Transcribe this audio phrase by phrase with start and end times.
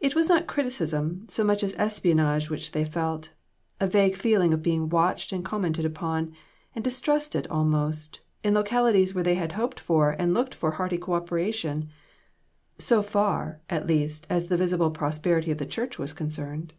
[0.00, 3.32] It was not criticism so much as espionage which they felt;
[3.80, 6.32] a vague feeling of being watched and commented upon,
[6.74, 10.96] and distrusted almost, in locali ties where they had hoped for and looked for hearty
[10.96, 11.90] co operation;
[12.78, 16.72] so far, at least, as the visible prosperity of the church was concerned.